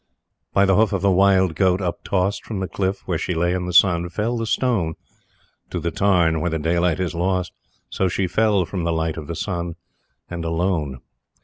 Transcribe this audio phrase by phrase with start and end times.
[0.51, 3.53] By the hoof of the Wild Goat up tossed From the Cliff where She lay
[3.53, 4.95] in the Sun, Fell the Stone
[5.69, 7.53] To the Tarn where the daylight is lost;
[7.91, 9.75] So She fell from the light of the Sun,
[10.27, 11.01] And alone.